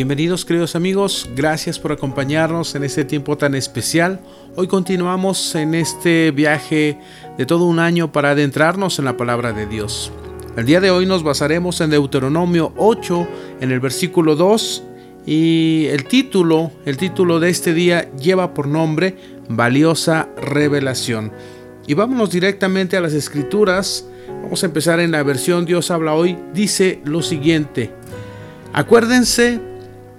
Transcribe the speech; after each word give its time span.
Bienvenidos 0.00 0.46
queridos 0.46 0.76
amigos, 0.76 1.28
gracias 1.36 1.78
por 1.78 1.92
acompañarnos 1.92 2.74
en 2.74 2.84
este 2.84 3.04
tiempo 3.04 3.36
tan 3.36 3.54
especial. 3.54 4.18
Hoy 4.56 4.66
continuamos 4.66 5.54
en 5.54 5.74
este 5.74 6.30
viaje 6.30 6.98
de 7.36 7.44
todo 7.44 7.66
un 7.66 7.78
año 7.78 8.10
para 8.10 8.30
adentrarnos 8.30 8.98
en 8.98 9.04
la 9.04 9.18
palabra 9.18 9.52
de 9.52 9.66
Dios. 9.66 10.10
El 10.56 10.64
día 10.64 10.80
de 10.80 10.90
hoy 10.90 11.04
nos 11.04 11.22
basaremos 11.22 11.82
en 11.82 11.90
Deuteronomio 11.90 12.72
8, 12.78 13.28
en 13.60 13.72
el 13.72 13.80
versículo 13.80 14.36
2, 14.36 14.84
y 15.26 15.84
el 15.90 16.04
título, 16.04 16.72
el 16.86 16.96
título 16.96 17.38
de 17.38 17.50
este 17.50 17.74
día 17.74 18.10
lleva 18.16 18.54
por 18.54 18.68
nombre 18.68 19.16
Valiosa 19.50 20.30
Revelación. 20.40 21.30
Y 21.86 21.92
vámonos 21.92 22.30
directamente 22.30 22.96
a 22.96 23.02
las 23.02 23.12
escrituras. 23.12 24.08
Vamos 24.44 24.62
a 24.62 24.66
empezar 24.66 24.98
en 24.98 25.10
la 25.10 25.22
versión 25.22 25.66
Dios 25.66 25.90
habla 25.90 26.14
hoy. 26.14 26.38
Dice 26.54 27.02
lo 27.04 27.20
siguiente. 27.20 27.92
Acuérdense 28.72 29.69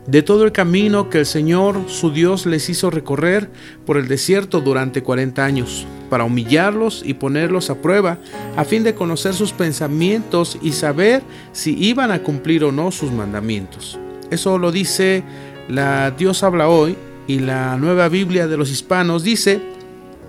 de 0.08 0.24
todo 0.24 0.44
el 0.44 0.52
camino 0.52 1.10
que 1.10 1.20
el 1.20 1.26
Señor 1.26 1.82
su 1.88 2.12
Dios 2.12 2.46
les 2.46 2.70
hizo 2.70 2.90
recorrer 2.90 3.50
por 3.86 3.98
el 3.98 4.08
desierto 4.08 4.62
durante 4.62 5.04
40 5.04 5.44
años, 5.46 5.86
para 6.10 6.24
humillarlos 6.24 7.04
y 7.06 7.14
ponerlos 7.14 7.70
a 7.70 7.82
prueba, 7.82 8.18
a 8.56 8.64
fin 8.64 8.84
de 8.84 8.96
conocer 8.96 9.34
sus 9.34 9.54
pensamientos 9.54 10.58
y 10.62 10.72
saber 10.72 11.22
si 11.52 11.78
iban 11.78 12.12
a 12.12 12.24
cumplir 12.24 12.64
o 12.64 12.72
no 12.72 12.92
sus 12.92 13.12
mandamientos. 13.12 14.00
Eso 14.32 14.58
lo 14.58 14.72
dice 14.72 15.24
la 15.70 16.12
Dios 16.12 16.44
habla 16.44 16.68
hoy 16.68 16.98
y 17.28 17.40
la 17.40 17.78
nueva 17.78 18.10
Biblia 18.10 18.48
de 18.48 18.58
los 18.58 18.72
hispanos 18.72 19.24
dice, 19.24 19.62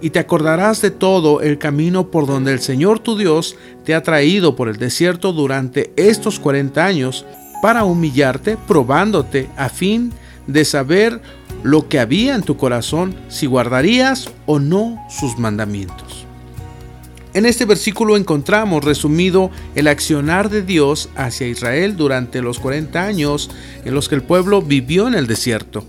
y 0.00 0.10
te 0.10 0.18
acordarás 0.18 0.82
de 0.82 0.90
todo 0.90 1.40
el 1.40 1.58
camino 1.58 2.10
por 2.10 2.26
donde 2.26 2.52
el 2.52 2.60
Señor 2.60 2.98
tu 2.98 3.16
Dios 3.16 3.56
te 3.84 3.94
ha 3.94 4.02
traído 4.02 4.56
por 4.56 4.68
el 4.68 4.76
desierto 4.76 5.32
durante 5.32 5.92
estos 5.96 6.40
40 6.40 6.84
años, 6.84 7.24
para 7.62 7.84
humillarte, 7.84 8.58
probándote, 8.58 9.48
a 9.56 9.68
fin 9.68 10.12
de 10.48 10.64
saber 10.64 11.22
lo 11.62 11.88
que 11.88 12.00
había 12.00 12.34
en 12.34 12.42
tu 12.42 12.56
corazón, 12.56 13.14
si 13.28 13.46
guardarías 13.46 14.28
o 14.46 14.58
no 14.58 14.98
sus 15.08 15.38
mandamientos. 15.38 16.26
En 17.34 17.46
este 17.46 17.64
versículo 17.64 18.16
encontramos 18.16 18.84
resumido 18.84 19.50
el 19.76 19.86
accionar 19.86 20.50
de 20.50 20.62
Dios 20.62 21.08
hacia 21.14 21.46
Israel 21.46 21.96
durante 21.96 22.42
los 22.42 22.58
40 22.58 23.00
años 23.00 23.48
en 23.84 23.94
los 23.94 24.08
que 24.08 24.16
el 24.16 24.22
pueblo 24.22 24.60
vivió 24.60 25.06
en 25.06 25.14
el 25.14 25.28
desierto. 25.28 25.84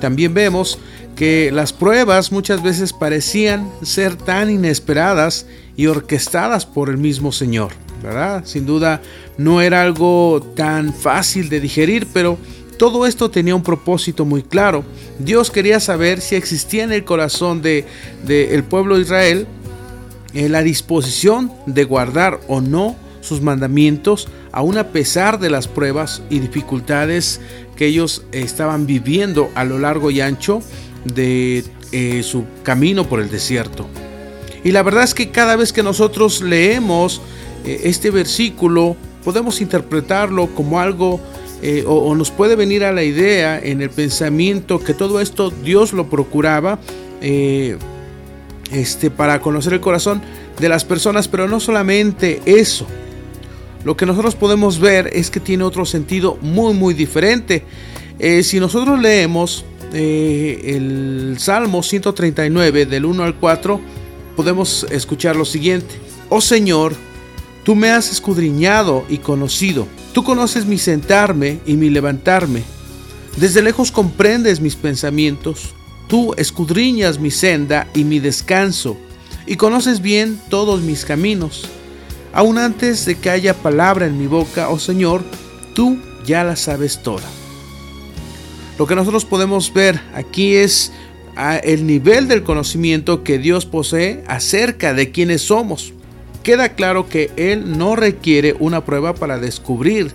También 0.00 0.34
vemos 0.34 0.78
que 1.16 1.50
las 1.50 1.72
pruebas 1.72 2.30
muchas 2.30 2.62
veces 2.62 2.92
parecían 2.92 3.70
ser 3.82 4.16
tan 4.16 4.50
inesperadas 4.50 5.46
y 5.76 5.86
orquestadas 5.86 6.66
por 6.66 6.90
el 6.90 6.98
mismo 6.98 7.32
Señor. 7.32 7.85
Sin 8.44 8.66
duda 8.66 9.00
no 9.38 9.60
era 9.60 9.82
algo 9.82 10.40
tan 10.54 10.92
fácil 10.94 11.48
de 11.48 11.60
digerir, 11.60 12.06
pero 12.12 12.38
todo 12.78 13.06
esto 13.06 13.30
tenía 13.30 13.54
un 13.54 13.62
propósito 13.62 14.24
muy 14.24 14.42
claro. 14.42 14.84
Dios 15.18 15.50
quería 15.50 15.80
saber 15.80 16.20
si 16.20 16.34
existía 16.34 16.84
en 16.84 16.92
el 16.92 17.04
corazón 17.04 17.62
del 17.62 17.84
de, 18.26 18.54
el 18.54 18.64
pueblo 18.64 18.96
de 18.96 19.02
Israel 19.02 19.46
en 20.34 20.52
la 20.52 20.62
disposición 20.62 21.50
de 21.66 21.84
guardar 21.84 22.40
o 22.46 22.60
no 22.60 22.96
sus 23.22 23.40
mandamientos, 23.40 24.28
aun 24.52 24.78
a 24.78 24.88
pesar 24.88 25.38
de 25.38 25.50
las 25.50 25.66
pruebas 25.66 26.22
y 26.30 26.38
dificultades 26.38 27.40
que 27.76 27.86
ellos 27.86 28.22
estaban 28.32 28.86
viviendo 28.86 29.50
a 29.54 29.64
lo 29.64 29.78
largo 29.78 30.10
y 30.10 30.20
ancho 30.20 30.60
de 31.04 31.64
eh, 31.92 32.22
su 32.22 32.44
camino 32.62 33.08
por 33.08 33.20
el 33.20 33.30
desierto. 33.30 33.86
Y 34.64 34.72
la 34.72 34.82
verdad 34.82 35.04
es 35.04 35.14
que 35.14 35.30
cada 35.30 35.56
vez 35.56 35.72
que 35.72 35.82
nosotros 35.82 36.42
leemos 36.42 37.20
eh, 37.20 37.35
este 37.66 38.10
versículo 38.10 38.96
podemos 39.24 39.60
interpretarlo 39.60 40.46
como 40.54 40.80
algo 40.80 41.20
eh, 41.62 41.84
o, 41.86 42.14
nos 42.14 42.30
puede 42.30 42.54
venir 42.54 42.84
a 42.84 42.92
la 42.92 43.02
idea 43.02 43.58
en 43.58 43.80
el 43.80 43.90
pensamiento 43.90 44.78
que 44.78 44.94
todo 44.94 45.20
esto 45.20 45.50
Dios 45.50 45.92
lo 45.92 46.08
procuraba 46.08 46.78
eh, 47.20 47.76
este, 48.70 49.10
para 49.10 49.40
conocer 49.40 49.72
el 49.72 49.80
corazón 49.80 50.22
de 50.60 50.68
las 50.68 50.84
personas, 50.84 51.28
pero 51.28 51.48
no 51.48 51.60
solamente 51.60 52.40
eso. 52.46 52.86
Lo 53.84 53.96
que 53.96 54.06
nosotros 54.06 54.34
podemos 54.34 54.78
ver 54.80 55.10
es 55.12 55.30
que 55.30 55.40
tiene 55.40 55.64
otro 55.64 55.86
sentido 55.86 56.38
muy 56.40 56.74
muy 56.74 56.94
diferente. 56.94 57.62
si 58.42 58.60
nosotros 58.60 59.00
leemos 59.00 59.64
el 59.92 61.36
Salmo 61.38 61.82
139 61.82 62.86
del 62.86 63.04
1 63.04 63.22
al 63.24 63.34
4, 63.36 63.80
podemos 64.36 64.86
escuchar 64.90 65.36
lo 65.36 65.44
siguiente. 65.44 65.94
Oh 66.28 66.40
Señor, 66.40 66.94
Tú 67.66 67.74
me 67.74 67.90
has 67.90 68.12
escudriñado 68.12 69.04
y 69.08 69.18
conocido. 69.18 69.88
Tú 70.12 70.22
conoces 70.22 70.66
mi 70.66 70.78
sentarme 70.78 71.58
y 71.66 71.74
mi 71.74 71.90
levantarme. 71.90 72.62
Desde 73.38 73.60
lejos 73.60 73.90
comprendes 73.90 74.60
mis 74.60 74.76
pensamientos. 74.76 75.74
Tú 76.06 76.32
escudriñas 76.36 77.18
mi 77.18 77.32
senda 77.32 77.88
y 77.92 78.04
mi 78.04 78.20
descanso, 78.20 78.96
y 79.48 79.56
conoces 79.56 80.00
bien 80.00 80.40
todos 80.48 80.82
mis 80.82 81.04
caminos. 81.04 81.68
Aún 82.32 82.58
antes 82.58 83.04
de 83.04 83.16
que 83.16 83.30
haya 83.30 83.52
palabra 83.52 84.06
en 84.06 84.16
mi 84.16 84.28
boca, 84.28 84.68
oh 84.68 84.78
Señor, 84.78 85.24
tú 85.74 85.98
ya 86.24 86.44
la 86.44 86.54
sabes 86.54 87.02
toda. 87.02 87.26
Lo 88.78 88.86
que 88.86 88.94
nosotros 88.94 89.24
podemos 89.24 89.74
ver 89.74 90.00
aquí 90.14 90.54
es 90.54 90.92
ah, 91.34 91.56
el 91.56 91.84
nivel 91.84 92.28
del 92.28 92.44
conocimiento 92.44 93.24
que 93.24 93.38
Dios 93.38 93.66
posee 93.66 94.22
acerca 94.28 94.94
de 94.94 95.10
quiénes 95.10 95.42
somos 95.42 95.94
queda 96.46 96.68
claro 96.68 97.08
que 97.08 97.32
Él 97.36 97.76
no 97.76 97.96
requiere 97.96 98.54
una 98.60 98.84
prueba 98.84 99.16
para 99.16 99.40
descubrir 99.40 100.12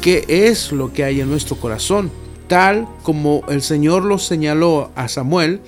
qué 0.00 0.24
es 0.26 0.72
lo 0.72 0.92
que 0.92 1.04
hay 1.04 1.20
en 1.20 1.30
nuestro 1.30 1.54
corazón, 1.54 2.10
tal 2.48 2.88
como 3.04 3.44
el 3.48 3.62
Señor 3.62 4.02
lo 4.02 4.18
señaló 4.18 4.90
a 4.96 5.06
Samuel 5.06 5.60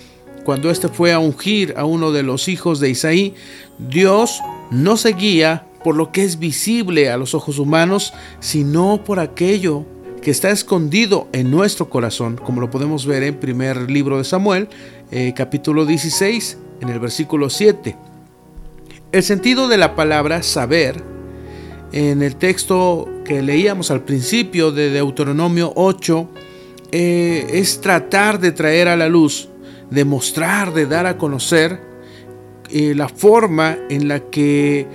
cuando 0.45 0.69
éste 0.69 0.89
fue 0.89 1.13
a 1.13 1.21
ungir 1.21 1.75
a 1.77 1.85
uno 1.85 2.11
de 2.11 2.25
los 2.25 2.49
hijos 2.49 2.81
de 2.81 2.91
Isaí. 2.91 3.35
Dios 3.79 4.41
no 4.73 4.97
se 4.97 5.13
guía 5.13 5.65
por 5.85 5.95
lo 5.95 6.11
que 6.11 6.25
es 6.25 6.41
visible 6.41 7.09
a 7.09 7.17
los 7.17 7.33
ojos 7.37 7.61
humanos, 7.61 8.15
sino 8.41 9.05
por 9.05 9.21
aquello 9.21 9.85
que 10.23 10.33
está 10.33 10.51
escondido 10.51 11.29
en 11.31 11.53
nuestro 11.53 11.89
corazón, 11.89 12.35
como 12.45 12.61
lo 12.61 12.69
podemos 12.69 13.07
ver 13.07 13.23
en 13.23 13.37
primer 13.37 13.89
libro 13.89 14.19
de 14.19 14.25
Samuel, 14.25 14.69
eh, 15.13 15.35
capítulo 15.37 15.87
16, 15.87 16.59
en 16.81 16.89
el 16.89 16.99
versículo 16.99 17.49
7. 17.49 17.95
El 19.15 19.23
sentido 19.23 19.69
de 19.69 19.79
la 19.79 19.95
palabra 19.95 20.43
saber 20.43 21.01
en 21.93 22.21
el 22.21 22.35
texto 22.35 23.09
que 23.25 23.43
leíamos 23.43 23.93
al 23.93 24.03
principio 24.03 24.73
de 24.73 24.91
Deuteronomio 24.91 25.73
8 25.77 26.29
eh, 26.91 27.47
es 27.53 27.81
tratar 27.81 28.41
de 28.41 28.51
traer 28.51 28.89
a 28.89 28.97
la 28.97 29.09
luz, 29.09 29.51
de 29.89 30.05
mostrar, 30.05 30.75
de 30.75 30.87
dar 30.87 31.07
a 31.07 31.17
conocer 31.17 31.79
eh, 32.71 32.93
la 32.97 33.09
forma 33.09 33.79
en 33.89 34.09
la 34.09 34.19
que 34.19 34.89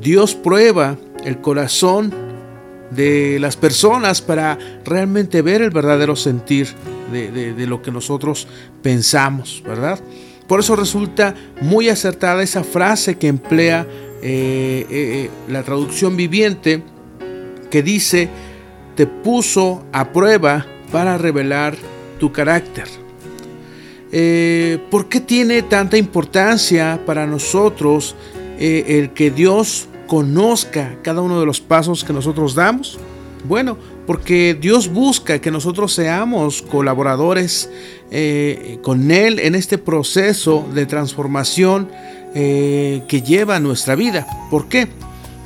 Dios 0.00 0.34
prueba 0.34 0.96
el 1.22 1.42
corazón 1.42 2.14
de 2.92 3.36
las 3.38 3.56
personas 3.58 4.22
para 4.22 4.58
realmente 4.86 5.42
ver 5.42 5.60
el 5.60 5.68
verdadero 5.68 6.16
sentir 6.16 6.68
de, 7.12 7.30
de 7.30 7.66
lo 7.66 7.82
que 7.82 7.92
nosotros 7.92 8.48
pensamos, 8.80 9.62
¿verdad? 9.66 10.00
Por 10.46 10.60
eso 10.60 10.76
resulta 10.76 11.34
muy 11.60 11.88
acertada 11.88 12.42
esa 12.42 12.62
frase 12.62 13.16
que 13.16 13.28
emplea 13.28 13.86
eh, 14.22 14.86
eh, 14.88 15.30
la 15.48 15.62
traducción 15.62 16.16
viviente 16.16 16.82
que 17.70 17.82
dice, 17.82 18.28
te 18.94 19.06
puso 19.06 19.84
a 19.92 20.12
prueba 20.12 20.66
para 20.92 21.18
revelar 21.18 21.76
tu 22.18 22.32
carácter. 22.32 22.86
Eh, 24.12 24.78
¿Por 24.90 25.08
qué 25.08 25.20
tiene 25.20 25.62
tanta 25.62 25.96
importancia 25.96 27.00
para 27.04 27.26
nosotros 27.26 28.14
el 28.58 29.10
que 29.10 29.30
Dios 29.30 29.88
conozca 30.06 30.96
cada 31.02 31.20
uno 31.20 31.38
de 31.40 31.44
los 31.44 31.60
pasos 31.60 32.04
que 32.04 32.12
nosotros 32.12 32.54
damos? 32.54 32.98
Bueno, 33.44 33.76
porque 34.06 34.56
Dios 34.58 34.88
busca 34.88 35.40
que 35.40 35.50
nosotros 35.50 35.92
seamos 35.92 36.62
colaboradores 36.62 37.68
eh, 38.10 38.78
con 38.82 39.10
Él 39.10 39.40
en 39.40 39.54
este 39.54 39.78
proceso 39.78 40.66
de 40.72 40.86
transformación 40.86 41.88
eh, 42.34 43.02
que 43.08 43.22
lleva 43.22 43.58
nuestra 43.58 43.94
vida. 43.94 44.26
¿Por 44.50 44.68
qué? 44.68 44.88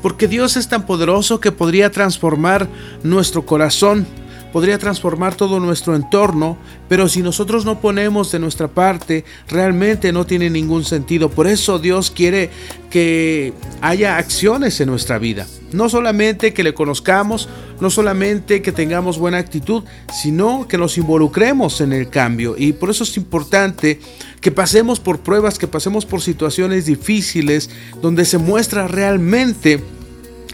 Porque 0.03 0.29
Dios 0.29 0.57
es 0.57 0.69
tan 0.69 0.87
poderoso 0.87 1.41
que 1.41 1.53
podría 1.53 1.91
transformar 1.91 2.69
nuestro 3.03 3.47
corazón 3.47 4.07
podría 4.53 4.79
transformar 4.79 5.35
todo 5.35 5.61
nuestro 5.61 5.95
entorno, 5.95 6.59
pero 6.89 7.09
si 7.09 7.23
nosotros 7.23 7.65
no 7.65 7.81
ponemos 7.81 8.33
de 8.33 8.39
nuestra 8.39 8.69
parte, 8.69 9.25
realmente 9.49 10.13
no 10.13 10.27
tiene 10.27 10.51
ningún 10.51 10.85
sentido. 10.85 11.31
Por 11.31 11.47
eso 11.47 11.79
Dios 11.79 12.11
quiere 12.11 12.51
que 12.91 13.53
haya 13.81 14.17
acciones 14.17 14.81
en 14.81 14.89
nuestra 14.89 15.19
vida. 15.19 15.47
No 15.73 15.89
solamente 15.89 16.53
que 16.53 16.65
le 16.65 16.75
conozcamos, 16.75 17.49
no 17.81 17.91
solamente 17.91 18.61
que 18.61 18.73
tengamos 18.73 19.19
buena 19.19 19.39
actitud, 19.39 19.85
sino 20.13 20.67
que 20.67 20.79
nos 20.79 20.99
involucremos 20.99 21.81
en 21.81 21.93
el 21.93 22.09
cambio. 22.09 22.57
Y 22.59 22.73
por 22.73 22.91
eso 22.91 23.05
es 23.05 23.17
importante 23.17 24.01
que 24.41 24.51
pasemos 24.51 24.99
por 24.99 25.21
pruebas, 25.21 25.59
que 25.59 25.69
pasemos 25.69 26.05
por 26.07 26.21
situaciones 26.21 26.87
difíciles, 26.87 27.71
donde 28.03 28.25
se 28.25 28.39
muestra 28.39 28.89
realmente 28.89 29.83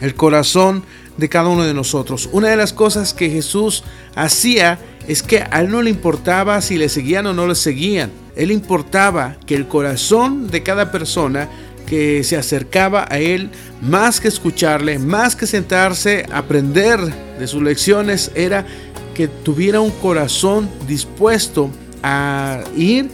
el 0.01 0.15
corazón 0.15 0.85
de 1.17 1.29
cada 1.29 1.49
uno 1.49 1.65
de 1.65 1.75
nosotros. 1.75 2.29
Una 2.33 2.49
de 2.49 2.57
las 2.57 2.73
cosas 2.73 3.15
que 3.15 3.31
Jesús 3.31 3.85
hacía 4.15 4.79
es 5.09 5.23
que 5.23 5.45
a 5.51 5.61
él 5.61 5.71
no 5.71 5.83
le 5.83 5.91
importaba 5.91 6.61
si 6.61 6.77
le 6.77 6.89
seguían 6.89 7.27
o 7.27 7.33
no 7.33 7.47
le 7.47 7.55
seguían. 7.55 8.11
Él 8.35 8.51
importaba 8.51 9.37
que 9.47 9.55
el 9.55 9.67
corazón 9.67 10.49
de 10.49 10.63
cada 10.63 10.91
persona 10.91 11.49
que 11.87 12.25
se 12.25 12.37
acercaba 12.37 13.07
a 13.09 13.19
él, 13.19 13.51
más 13.81 14.21
que 14.21 14.29
escucharle, 14.29 14.99
más 14.99 15.37
que 15.37 15.47
sentarse 15.47 16.27
aprender 16.33 16.99
de 17.39 17.47
sus 17.47 17.63
lecciones, 17.63 18.33
era 18.35 18.67
que 19.15 19.29
tuviera 19.29 19.81
un 19.81 19.93
corazón 19.93 20.69
dispuesto 20.87 21.71
a 22.03 22.63
ir 22.77 23.09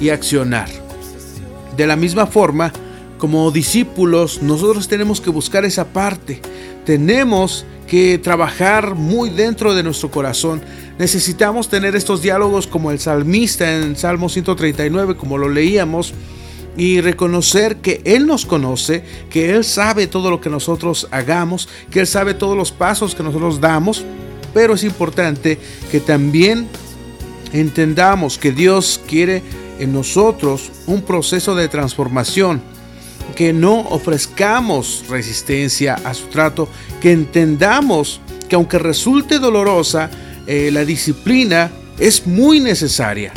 y 0.00 0.10
accionar. 0.10 0.68
De 1.76 1.86
la 1.86 1.96
misma 1.96 2.26
forma, 2.26 2.72
como 3.18 3.50
discípulos, 3.50 4.42
nosotros 4.42 4.88
tenemos 4.88 5.20
que 5.20 5.30
buscar 5.30 5.64
esa 5.64 5.86
parte. 5.86 6.40
Tenemos 6.86 7.66
que 7.88 8.16
trabajar 8.18 8.94
muy 8.94 9.28
dentro 9.28 9.74
de 9.74 9.82
nuestro 9.82 10.10
corazón. 10.10 10.62
Necesitamos 10.98 11.68
tener 11.68 11.96
estos 11.96 12.22
diálogos 12.22 12.68
como 12.68 12.92
el 12.92 13.00
salmista 13.00 13.76
en 13.76 13.96
Salmo 13.96 14.28
139, 14.28 15.16
como 15.16 15.36
lo 15.36 15.48
leíamos, 15.48 16.14
y 16.76 17.00
reconocer 17.00 17.78
que 17.78 18.02
Él 18.04 18.26
nos 18.26 18.46
conoce, 18.46 19.02
que 19.30 19.50
Él 19.50 19.64
sabe 19.64 20.06
todo 20.06 20.30
lo 20.30 20.40
que 20.40 20.48
nosotros 20.48 21.08
hagamos, 21.10 21.68
que 21.90 22.00
Él 22.00 22.06
sabe 22.06 22.34
todos 22.34 22.56
los 22.56 22.70
pasos 22.70 23.16
que 23.16 23.24
nosotros 23.24 23.60
damos, 23.60 24.04
pero 24.54 24.74
es 24.74 24.84
importante 24.84 25.58
que 25.90 25.98
también 25.98 26.68
entendamos 27.52 28.38
que 28.38 28.52
Dios 28.52 29.00
quiere 29.08 29.42
en 29.80 29.92
nosotros 29.92 30.70
un 30.86 31.02
proceso 31.02 31.56
de 31.56 31.68
transformación, 31.68 32.62
que 33.36 33.52
no 33.52 33.80
ofrezcamos 33.80 35.04
resistencia 35.08 35.94
a 35.94 36.14
su 36.14 36.26
trato, 36.26 36.68
que 37.00 37.12
entendamos 37.12 38.20
que 38.48 38.56
aunque 38.56 38.78
resulte 38.78 39.38
dolorosa, 39.38 40.10
eh, 40.46 40.70
la 40.72 40.84
disciplina 40.84 41.70
es 41.98 42.26
muy 42.26 42.58
necesaria. 42.58 43.32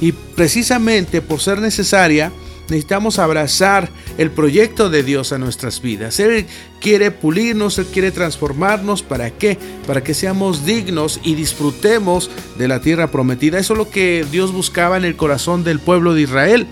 Y 0.00 0.12
precisamente 0.12 1.22
por 1.22 1.40
ser 1.40 1.60
necesaria, 1.60 2.32
necesitamos 2.68 3.18
abrazar 3.18 3.88
el 4.18 4.30
proyecto 4.30 4.90
de 4.90 5.02
Dios 5.02 5.32
a 5.32 5.38
nuestras 5.38 5.80
vidas. 5.80 6.18
Él 6.20 6.46
quiere 6.80 7.10
pulirnos, 7.10 7.78
Él 7.78 7.86
quiere 7.86 8.10
transformarnos. 8.10 9.02
¿Para 9.02 9.30
qué? 9.30 9.58
Para 9.86 10.02
que 10.02 10.14
seamos 10.14 10.66
dignos 10.66 11.20
y 11.22 11.34
disfrutemos 11.34 12.30
de 12.58 12.68
la 12.68 12.80
tierra 12.80 13.10
prometida. 13.10 13.58
Eso 13.58 13.74
es 13.74 13.78
lo 13.78 13.90
que 13.90 14.26
Dios 14.30 14.52
buscaba 14.52 14.96
en 14.96 15.04
el 15.04 15.16
corazón 15.16 15.64
del 15.64 15.78
pueblo 15.78 16.14
de 16.14 16.22
Israel. 16.22 16.66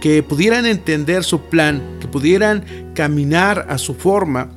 Que 0.00 0.22
pudieran 0.22 0.66
entender 0.66 1.24
su 1.24 1.42
plan, 1.42 1.82
que 2.00 2.06
pudieran 2.06 2.92
caminar 2.94 3.66
a 3.68 3.78
su 3.78 3.94
forma 3.94 4.50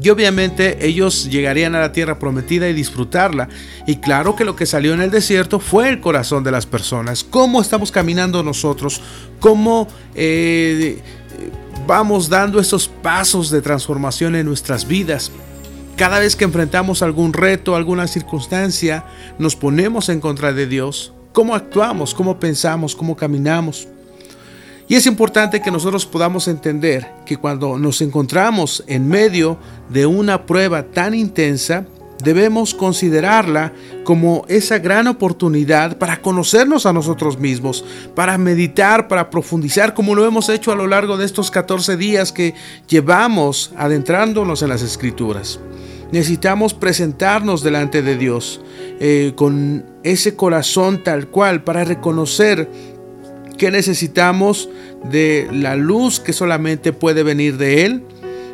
y 0.00 0.08
obviamente 0.08 0.86
ellos 0.86 1.28
llegarían 1.28 1.74
a 1.74 1.80
la 1.80 1.92
tierra 1.92 2.18
prometida 2.18 2.68
y 2.68 2.72
disfrutarla. 2.72 3.48
Y 3.86 3.96
claro 3.96 4.36
que 4.36 4.44
lo 4.44 4.56
que 4.56 4.64
salió 4.64 4.94
en 4.94 5.02
el 5.02 5.10
desierto 5.10 5.60
fue 5.60 5.88
el 5.88 6.00
corazón 6.00 6.44
de 6.44 6.50
las 6.50 6.66
personas. 6.66 7.24
¿Cómo 7.24 7.60
estamos 7.60 7.92
caminando 7.92 8.42
nosotros? 8.42 9.02
¿Cómo 9.38 9.88
eh, 10.14 11.02
vamos 11.86 12.28
dando 12.28 12.58
esos 12.58 12.88
pasos 12.88 13.50
de 13.50 13.60
transformación 13.60 14.34
en 14.34 14.46
nuestras 14.46 14.86
vidas? 14.86 15.30
Cada 15.96 16.20
vez 16.20 16.36
que 16.36 16.44
enfrentamos 16.44 17.02
algún 17.02 17.34
reto, 17.34 17.76
alguna 17.76 18.06
circunstancia, 18.06 19.04
nos 19.38 19.56
ponemos 19.56 20.08
en 20.08 20.20
contra 20.20 20.54
de 20.54 20.66
Dios. 20.66 21.12
¿Cómo 21.32 21.54
actuamos? 21.54 22.14
¿Cómo 22.14 22.40
pensamos? 22.40 22.96
¿Cómo 22.96 23.14
caminamos? 23.14 23.88
Y 24.88 24.96
es 24.96 25.06
importante 25.06 25.62
que 25.62 25.70
nosotros 25.70 26.04
podamos 26.04 26.48
entender 26.48 27.08
que 27.24 27.36
cuando 27.36 27.78
nos 27.78 28.00
encontramos 28.00 28.84
en 28.86 29.08
medio 29.08 29.58
de 29.88 30.06
una 30.06 30.44
prueba 30.44 30.82
tan 30.82 31.14
intensa, 31.14 31.86
debemos 32.22 32.74
considerarla 32.74 33.72
como 34.04 34.44
esa 34.48 34.78
gran 34.78 35.06
oportunidad 35.08 35.98
para 35.98 36.20
conocernos 36.20 36.86
a 36.86 36.92
nosotros 36.92 37.38
mismos, 37.38 37.84
para 38.14 38.38
meditar, 38.38 39.08
para 39.08 39.30
profundizar, 39.30 39.94
como 39.94 40.14
lo 40.14 40.26
hemos 40.26 40.48
hecho 40.48 40.72
a 40.72 40.76
lo 40.76 40.86
largo 40.86 41.16
de 41.16 41.26
estos 41.26 41.50
14 41.50 41.96
días 41.96 42.32
que 42.32 42.54
llevamos 42.88 43.72
adentrándonos 43.76 44.62
en 44.62 44.68
las 44.68 44.82
escrituras. 44.82 45.58
Necesitamos 46.12 46.74
presentarnos 46.74 47.62
delante 47.62 48.02
de 48.02 48.18
Dios 48.18 48.60
eh, 49.00 49.32
con 49.34 49.86
ese 50.02 50.36
corazón 50.36 51.02
tal 51.02 51.28
cual 51.28 51.64
para 51.64 51.84
reconocer 51.84 52.68
que 53.56 53.70
necesitamos 53.70 54.68
de 55.04 55.48
la 55.52 55.76
luz 55.76 56.20
que 56.20 56.32
solamente 56.32 56.92
puede 56.92 57.22
venir 57.22 57.56
de 57.56 57.84
Él, 57.84 58.02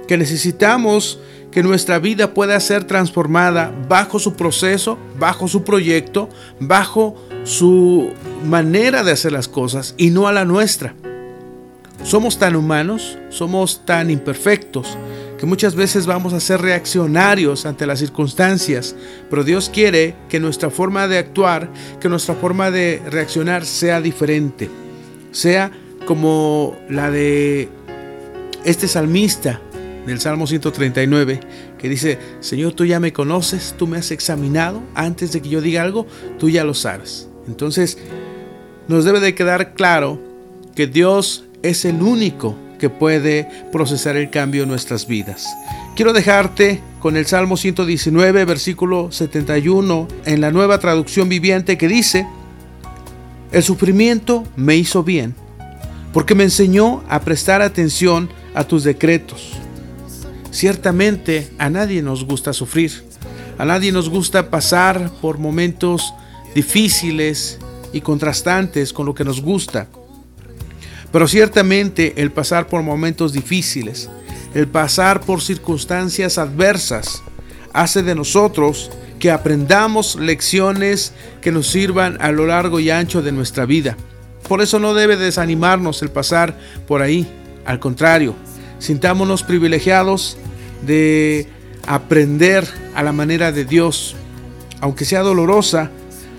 que 0.07 0.17
necesitamos 0.19 1.21
que 1.51 1.63
nuestra 1.63 1.99
vida 1.99 2.35
pueda 2.35 2.59
ser 2.61 2.85
transformada 2.85 3.75
bajo 3.89 4.19
su 4.19 4.35
proceso, 4.35 4.99
bajo 5.19 5.49
su 5.49 5.65
proyecto, 5.65 6.29
bajo 6.61 7.17
su 7.45 8.11
manera 8.45 9.03
de 9.03 9.13
hacer 9.13 9.33
las 9.33 9.49
cosas 9.49 9.95
y 9.97 10.11
no 10.11 10.29
a 10.29 10.33
la 10.33 10.45
nuestra. 10.45 10.95
Somos 12.05 12.39
tan 12.39 12.55
humanos, 12.55 13.19
somos 13.29 13.85
tan 13.85 14.11
imperfectos, 14.11 14.97
que 15.39 15.47
muchas 15.47 15.75
veces 15.75 16.07
vamos 16.07 16.33
a 16.33 16.41
ser 16.41 16.61
reaccionarios 16.61 17.67
ante 17.67 17.87
las 17.87 17.99
circunstancias, 18.01 18.95
pero 19.31 19.45
Dios 19.45 19.71
quiere 19.73 20.15
que 20.29 20.41
nuestra 20.41 20.71
forma 20.71 21.09
de 21.09 21.19
actuar, 21.19 21.71
que 22.01 22.09
nuestra 22.09 22.35
forma 22.35 22.71
de 22.71 23.03
reaccionar 23.11 23.65
sea 23.65 24.01
diferente 24.01 24.69
sea 25.39 25.71
como 26.05 26.77
la 26.89 27.11
de 27.11 27.69
este 28.65 28.89
salmista 28.89 29.61
del 30.05 30.21
Salmo 30.21 30.47
139, 30.47 31.41
que 31.79 31.89
dice, 31.89 32.19
Señor, 32.41 32.73
tú 32.73 32.85
ya 32.85 32.99
me 32.99 33.13
conoces, 33.13 33.75
tú 33.79 33.87
me 33.87 33.99
has 33.99 34.11
examinado, 34.11 34.83
antes 34.95 35.33
de 35.33 35.41
que 35.41 35.49
yo 35.49 35.61
diga 35.61 35.83
algo, 35.83 36.07
tú 36.39 36.49
ya 36.49 36.65
lo 36.65 36.75
sabes. 36.75 37.29
Entonces, 37.47 37.99
nos 38.89 39.05
debe 39.05 39.21
de 39.21 39.35
quedar 39.35 39.75
claro 39.75 40.21
que 40.75 40.87
Dios 40.87 41.45
es 41.63 41.85
el 41.85 42.03
único 42.03 42.57
que 42.81 42.91
puede 42.91 43.49
procesar 43.71 44.17
el 44.17 44.31
cambio 44.31 44.65
en 44.65 44.69
nuestras 44.71 45.07
vidas. 45.07 45.47
Quiero 45.95 46.13
dejarte 46.13 46.81
con 47.01 47.17
el 47.17 47.27
Salmo 47.27 47.57
119, 47.57 48.45
versículo 48.45 49.13
71, 49.13 50.09
en 50.25 50.41
la 50.41 50.51
nueva 50.51 50.79
traducción 50.79 51.29
viviente 51.29 51.77
que 51.77 51.89
dice, 51.89 52.27
el 53.53 53.63
sufrimiento 53.63 54.45
me 54.57 54.77
hizo 54.77 55.03
bien, 55.03 55.35
porque 56.13 56.35
me 56.35 56.45
enseñó 56.45 57.03
a 57.09 57.21
prestar 57.21 57.63
atención 57.63 58.29
a 58.55 58.65
tus 58.65 58.85
decretos. 58.85 59.53
Ciertamente 60.51 61.49
a 61.59 61.71
nadie 61.71 62.03
nos 62.03 62.25
gusta 62.25 62.53
sufrir, 62.53 63.05
a 63.59 63.65
nadie 63.65 63.93
nos 63.93 64.09
gusta 64.09 64.51
pasar 64.51 65.11
por 65.21 65.39
momentos 65.39 66.13
difíciles 66.55 67.59
y 67.93 68.01
contrastantes 68.01 68.93
con 68.93 69.07
lo 69.07 69.15
que 69.15 69.25
nos 69.25 69.41
gusta. 69.41 69.89
Pero 71.13 71.27
ciertamente 71.27 72.15
el 72.17 72.33
pasar 72.33 72.67
por 72.67 72.83
momentos 72.83 73.33
difíciles, 73.33 74.11
el 74.55 74.69
pasar 74.69 75.21
por 75.21 75.41
circunstancias 75.41 76.39
adversas, 76.39 77.23
hace 77.73 78.03
de 78.03 78.15
nosotros 78.15 78.91
que 79.19 79.31
aprendamos 79.31 80.17
lecciones 80.17 81.13
que 81.41 81.53
nos 81.53 81.69
sirvan 81.69 82.17
a 82.21 82.31
lo 82.33 82.47
largo 82.47 82.81
y 82.81 82.91
ancho 82.91 83.23
de 83.23 83.33
nuestra 83.33 83.67
vida. 83.67 83.97
Por 84.49 84.63
eso 84.63 84.79
no 84.79 84.95
debe 84.95 85.17
desanimarnos 85.17 86.03
el 86.03 86.11
pasar 86.11 86.57
por 86.87 87.03
ahí. 87.03 87.27
Al 87.65 87.81
contrario, 87.81 88.35
sintámonos 88.79 89.43
privilegiados 89.43 90.39
de 90.83 91.47
aprender 91.87 92.67
a 92.95 93.03
la 93.03 93.13
manera 93.13 93.53
de 93.53 93.65
Dios. 93.65 94.15
Aunque 94.81 95.05
sea 95.05 95.23
dolorosa, 95.23 95.91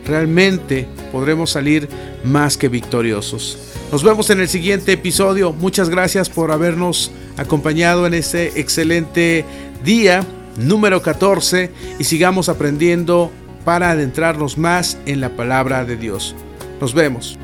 realmente 0.05 0.88
podremos 1.12 1.51
salir 1.51 1.89
más 2.24 2.57
que 2.57 2.69
victoriosos. 2.69 3.57
Nos 3.91 4.03
vemos 4.03 4.29
en 4.29 4.39
el 4.39 4.48
siguiente 4.48 4.93
episodio. 4.93 5.51
Muchas 5.51 5.89
gracias 5.89 6.29
por 6.29 6.51
habernos 6.51 7.12
acompañado 7.38 8.07
en 8.07 8.13
este 8.13 8.59
excelente 8.59 9.45
día 9.83 10.25
número 10.58 11.01
14 11.01 11.72
y 12.00 12.03
sigamos 12.03 12.50
aprendiendo 12.50 13.32
para 13.65 13.91
adentrarnos 13.91 14.58
más 14.58 14.98
en 15.06 15.22
la 15.22 15.36
palabra 15.36 15.86
de 15.86 15.98
Dios. 15.98 16.36
Nos 16.79 16.94
vemos. 16.94 17.38